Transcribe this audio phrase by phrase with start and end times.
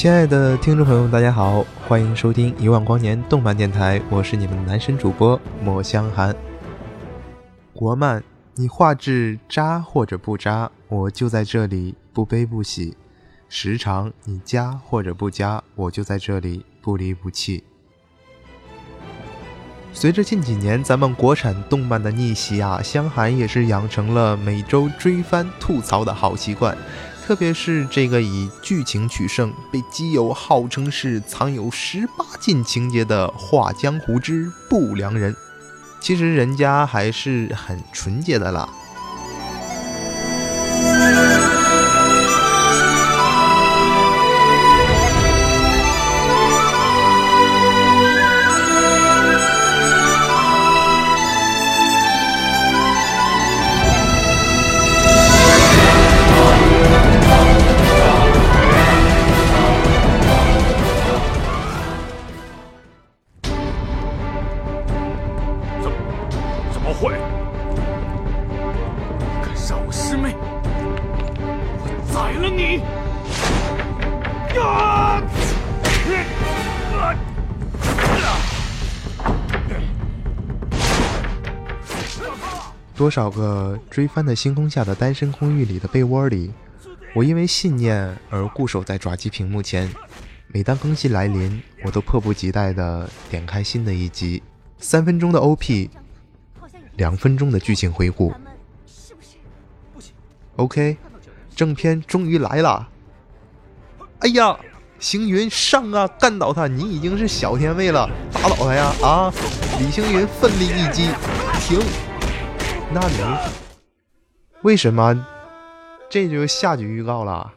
[0.00, 6.34] 亲爱的听众朋友们，大家好，欢迎收听一万光年动漫电台，我是你们的男神主播莫香寒。
[7.74, 12.94] 国漫，你画质渣或者不渣，我就在这里不悲不喜；
[13.50, 17.62] 时长你加或者不加，我就在这里不离不弃。
[19.92, 26.74] 随着近几年咱们国产动漫的逆袭啊，香寒也是养成了每周追番吐槽的好习惯。
[27.30, 35.32] 特别是这个以剧情取胜、被基友号称是藏有十八禁情节的《画江湖之不良人》，
[36.00, 38.68] 其实人家还是很纯洁的啦。
[82.96, 86.52] 多少个追番的星空下的单身公寓里的被窝里，
[87.14, 89.90] 我因为信念而固守在爪机屏幕前。
[90.48, 94.42] 每当更新来临，我都迫不及待地点开新的一集。
[94.78, 95.88] 三分钟的 OP，
[96.96, 98.34] 两分钟的剧情回顾。
[100.56, 100.98] OK，
[101.60, 102.88] 正片终于来了。
[104.20, 104.58] 哎呀，
[104.98, 106.66] 星云上啊，干倒他！
[106.66, 108.90] 你已经是小天位了，打倒他呀！
[109.02, 109.30] 啊，
[109.78, 111.10] 李星云奋力一击，
[111.60, 111.78] 停。
[112.94, 113.38] 那能？
[114.62, 115.26] 为什么？
[116.08, 117.52] 这就下集预告了，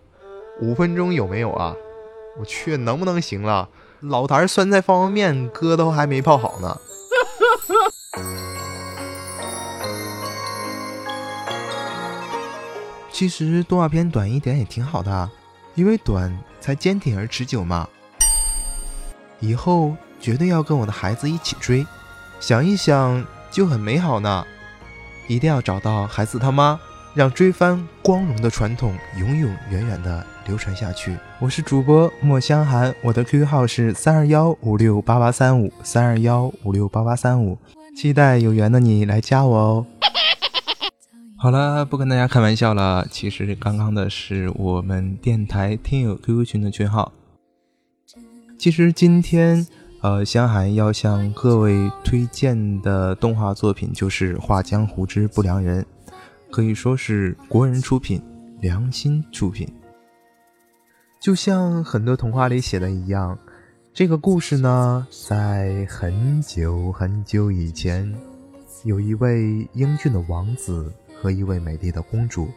[0.59, 1.73] 五分钟有没有啊？
[2.37, 3.69] 我去，能不能行了？
[4.01, 6.77] 老坛酸菜方便面哥都还没泡好呢。
[13.23, 15.29] 其实动画片短一点也挺好的，
[15.75, 17.87] 因为短才坚挺而持久嘛。
[19.39, 21.85] 以后绝对要跟我的孩子一起追，
[22.41, 24.45] 想一想就很美好呢。
[25.29, 26.77] 一定要找到孩子他妈，
[27.13, 31.17] 让追番光荣的传统永永远远的流传下去。
[31.39, 37.57] 我是主播莫香寒，我的 QQ 号是三二幺五六八八三五三二幺五六八八三五，
[37.95, 39.85] 期待有缘的你来加我哦。
[41.43, 47.11] 好了，不跟大家开玩笑了，其实刚刚的是我们电台听友 QQ 群的群号。
[48.57, 49.67] 其实今天。
[49.99, 55.81] 呃，香寒要向各位推荐的动画作品就是《画江湖之不良人》，
[56.49, 58.21] 可以说是国人出品，
[58.61, 59.67] 良心出品。
[61.21, 63.37] 就像很多童话里写的一样，
[63.93, 68.13] 这个故事呢，在很久很久以前，
[68.83, 70.91] 有一位英俊的王子
[71.23, 72.49] 和一位美丽的公主。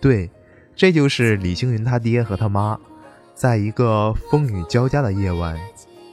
[0.00, 0.28] 对，
[0.74, 2.76] 这就是李星云他爹和他妈，
[3.36, 5.56] 在一个风雨交加的夜晚。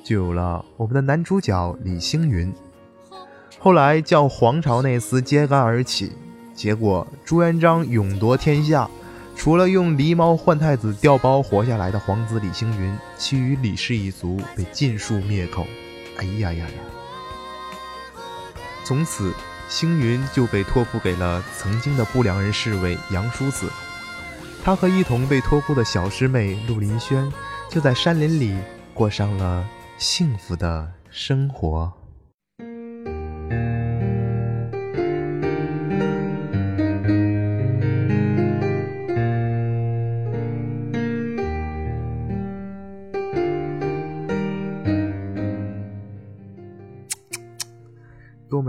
[0.04, 2.54] 就有了我们的男主角李星云。
[3.58, 6.12] 后来叫皇朝内司揭竿而起，
[6.54, 8.88] 结果朱元璋勇夺天下，
[9.36, 15.66] 除了用狸猫换太子调包活下来的皇子李星云，其余李氏一族被尽数灭口。
[16.18, 16.76] 哎呀呀呀！
[18.84, 19.34] 从此，
[19.68, 23.70] 星云就被托付给了曾经的不良人侍卫杨叔子。
[24.64, 27.32] 他和一同被托付的小师妹陆林轩，
[27.70, 28.58] 就在山林里
[28.94, 29.66] 过上了。
[29.98, 31.94] 幸福的生活。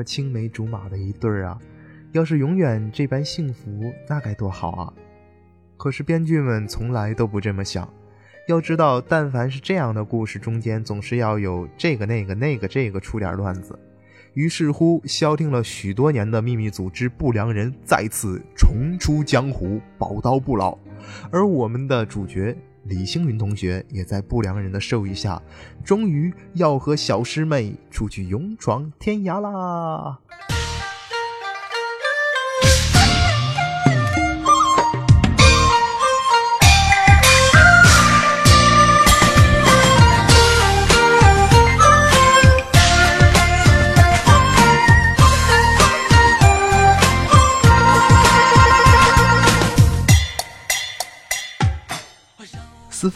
[0.07, 1.59] 青梅竹马的一对儿啊！
[2.13, 4.93] 要是永远这般幸福，那该多好啊！
[5.77, 7.87] 可是编剧们从来都不这么想。
[8.49, 13.79] 要知道，但凡是这样的故事，中间总是要有这个那个那个这个出点乱子。
[14.35, 20.79] 于是乎，消停了许多年的秘密组织不良人再次重出江湖，宝刀不老。
[21.31, 22.57] 而我们的主角
[22.89, 25.43] 李星云同学也在不良人的授意下，
[25.85, 30.19] 终于要和小师妹出去勇闯天涯啦！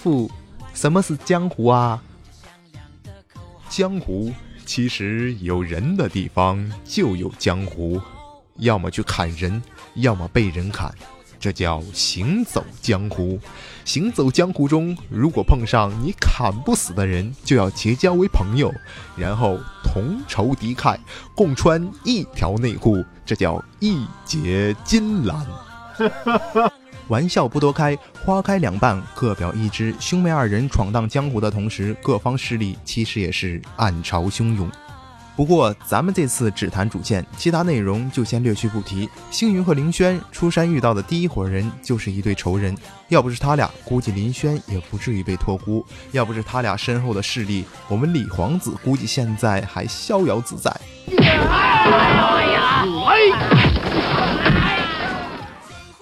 [0.01, 0.31] 师傅，
[0.73, 2.03] 什么是江湖啊？
[3.69, 4.33] 江湖
[4.65, 8.01] 其实有人的地方就有江湖，
[8.57, 9.63] 要么去砍人，
[9.97, 10.91] 要么被人砍，
[11.39, 13.39] 这叫行走江湖。
[13.85, 18.73] 行走江湖中，如果碰上你砍不死的人，就要结交为朋友，
[19.19, 20.99] 然后同仇敌忾，
[21.35, 25.45] 共穿一条内裤，这叫义结金兰。
[25.93, 26.73] 哈哈哈
[27.11, 29.93] 玩笑不多开，花开两半，各表一枝。
[29.99, 34.71] 兄妹二人闯荡江湖的同时，各方势力其实也是暗潮汹涌。
[35.35, 39.11] 不过，咱们这次只谈主线，其他内容就先略去不提。
[39.29, 42.77] 星云和林轩出山遇到的第一伙人就是一对仇人，
[43.09, 50.73] 要不是他俩，估计林轩也不至于被托孤；要不是他俩身后的势力，我们李皇子估计现在还逍遥自在。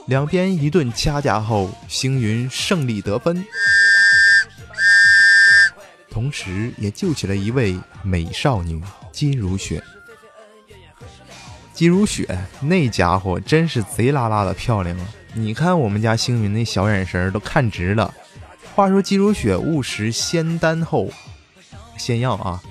[0.08, 3.44] 两边一顿掐架后，星云胜利得分，
[6.10, 8.82] 同时也救起了一位美少女
[9.12, 9.84] 姬如雪。
[11.75, 15.08] 姬如雪那家伙真是贼拉拉的漂亮啊！
[15.34, 18.12] 你看我们家星云那小眼神都看直了。
[18.75, 21.10] 话说姬如雪误食仙丹后，
[21.99, 22.62] 仙药啊，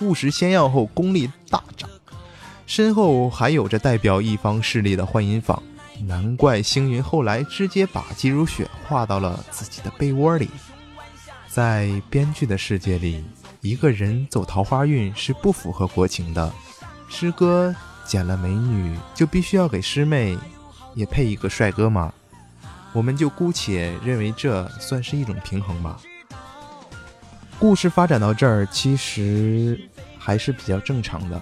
[0.00, 1.88] 误食仙药后功力大涨，
[2.66, 5.62] 身后还有着代表一方势力的幻音坊。
[6.06, 10.48] 难怪星云后来直接把姬如雪画到了自己的被窝里。
[11.48, 13.24] 在编剧的世界里，
[13.60, 16.52] 一个人走桃花运是不符合国情的。
[17.08, 17.74] 师哥
[18.04, 20.38] 捡了美女，就必须要给师妹
[20.94, 22.12] 也配一个帅哥吗？
[22.92, 26.00] 我们就姑且认为这算是一种平衡吧。
[27.58, 29.78] 故事发展到这儿，其实
[30.18, 31.40] 还是比较正常的。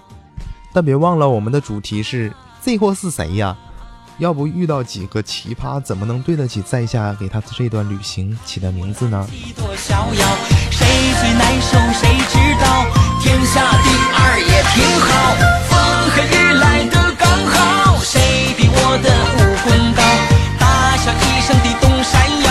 [0.73, 3.57] 但别忘了，我们的主题是这货是谁呀？
[4.19, 9.25] 要不遇到几个奇葩，怎么能对得起在下给他这段旅行起的名字呢？
[10.71, 10.85] 谁
[11.19, 12.85] 最耐受，谁知道？
[13.21, 15.09] 天下第二也挺好，
[15.69, 15.71] 风
[16.11, 17.97] 和日来的刚好。
[18.03, 20.03] 谁比我的武功高？
[20.59, 22.47] 大笑一声的东山腰，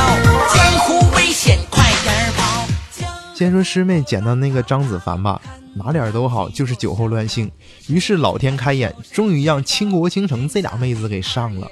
[0.55, 0.87] 江湖
[1.17, 2.67] 危险，快点跑！
[3.35, 5.41] 先说师妹捡到那个张子凡吧。
[5.79, 7.51] 哪点都好，就是酒后乱性。
[7.87, 11.67] 于是老天开眼，终于让倾国倾城这俩妹子给上了。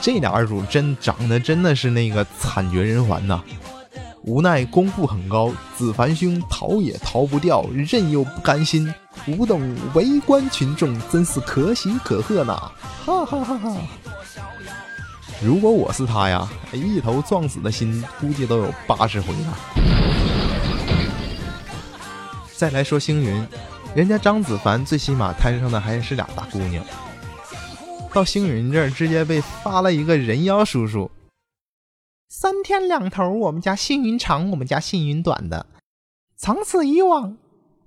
[0.00, 3.42] 这俩二主真长得真的是那个惨绝人寰呐！
[4.22, 8.92] 无奈功夫很高，子凡兄逃也逃不掉，任又不甘心，
[9.26, 12.70] 吾等围观群众，真是可喜可贺呐！
[13.04, 13.76] 哈哈哈哈！
[15.42, 19.97] 如果我是他呀，一头撞死的心估计都有八十回了。
[22.58, 23.46] 再来说星云，
[23.94, 26.84] 人家张子凡最起码摊上的还是俩大姑娘，
[28.12, 31.08] 到星云这儿直接被发了一个人妖叔叔，
[32.28, 35.66] 三天两头我们家星云长，我们家星云短的，
[36.36, 37.36] 长此以往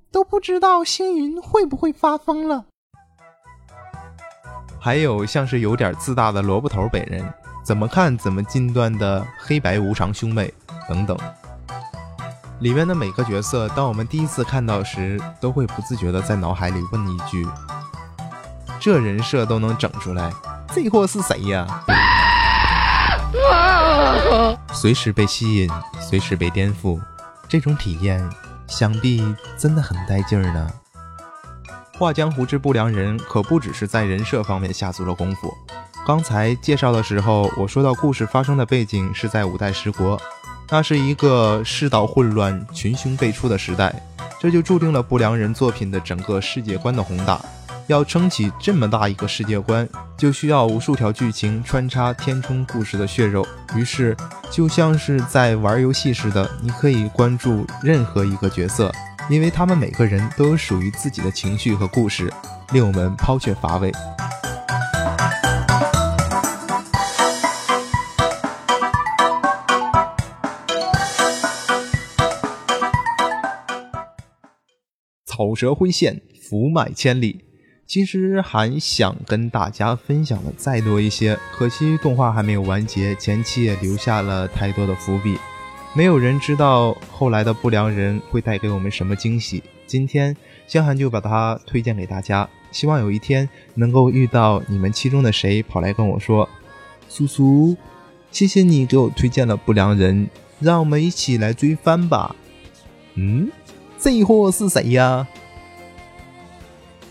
[0.10, 2.64] 都不知道星云会不会发疯了。
[4.80, 7.30] 还有像是有点自大的萝卜头本人，
[7.62, 10.54] 怎么看怎么近端的黑白无常兄妹
[10.88, 11.18] 等等。
[12.62, 17.48] 里面的每个角色，当我们第一次看到时，都会不自觉的在脑海里问一句
[18.80, 20.32] ：“这人设都能整出来，
[20.72, 21.66] 这货是谁呀？”
[24.72, 25.68] 随时被吸引，
[26.00, 27.00] 随时被颠覆，
[27.50, 28.24] 这种体验
[28.68, 30.70] 想必真的很带劲儿呢。
[31.98, 35.52] 画江湖之不良人可不只是在人设方面下足了功夫。
[36.06, 40.22] 刚才介绍的时候，我说到故事发生的背景是在五代十国。
[40.74, 43.94] 那是一个世道混乱、群雄辈出的时代，
[44.40, 47.42] 这就注定了不良人作品的整个世界观的宏大。
[47.88, 49.86] 要撑起这么大一个世界观，
[50.16, 53.46] 就需要无数条剧情穿插填充故事的血肉。
[53.76, 54.16] 于是，
[54.50, 58.90] 就像是在玩游戏似的，你可以关注任何一个角色，
[59.30, 62.32] 因为他们每个人都有属于自己的情绪和故事。
[62.72, 63.92] 令我们抛却乏味。
[75.42, 77.40] 口舌灰线，福脉千里。
[77.88, 85.36] 其实还想跟大家分享的再多一些，可惜动画还没有完结，前期也留下了太多的伏笔，
[85.96, 89.64] 没有人知道后来的不良人会带给我们什么惊喜。
[89.88, 96.48] 今天香涵就把它推荐给大家，希望有一天能够遇到你们其中的谁跑来跟我说
[97.10, 97.76] ：“叔叔，
[98.32, 100.30] 谢谢你给我推荐了不良人，
[100.60, 102.36] 让我们一起来追番吧。”
[103.16, 103.52] 嗯，
[104.04, 105.28] 这货是谁呀？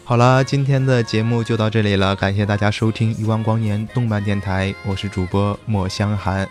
[0.03, 6.49] 好了，今天的节目就到这里了，感谢大家收听一万光年动漫电台，我是主播莫香寒，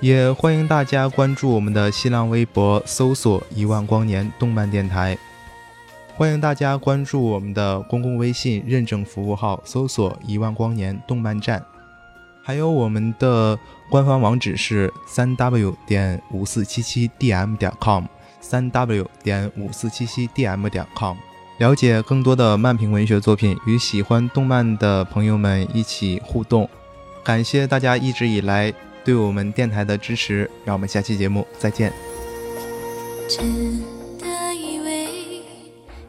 [0.00, 5.16] 也欢迎大家关注我们的新浪微博，搜索一万光年动漫电台，
[6.16, 11.64] 欢迎大家关注我们的公共微信认证服务号，搜索一万光年动漫站，
[12.42, 13.56] 还有我们的
[13.88, 18.06] 官方网址是三 w 点五四七七 dm 点 com，
[18.44, 21.16] 三 w 点五四七七 dm 点 com。
[21.58, 26.68] 了解更多的漫评文学作品，与喜欢动漫的朋友们一起互动。
[27.22, 28.70] 感谢大家一直以来
[29.02, 31.90] 对我们电台的支持，让我们下期节目再见。
[33.28, 33.80] 真
[34.18, 35.42] 的以为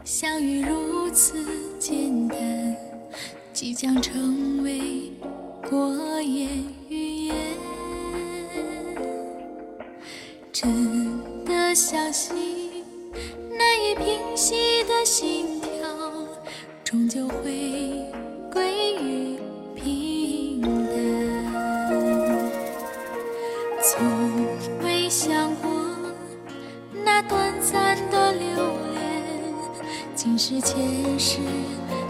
[0.03, 1.45] 相遇如此
[1.79, 2.75] 简单，
[3.53, 5.13] 即将成为
[5.69, 6.49] 过眼
[6.89, 7.35] 云烟。
[10.51, 12.35] 真的相信。
[13.57, 15.69] 难以平息的心跳，
[16.83, 18.03] 终究会
[18.51, 19.39] 归于
[19.75, 20.93] 平淡。
[23.81, 24.03] 从
[24.83, 25.71] 未想过，
[27.05, 28.47] 那短暂的留
[28.93, 29.23] 恋，
[30.15, 31.39] 竟是前世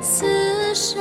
[0.02, 1.00] 厮守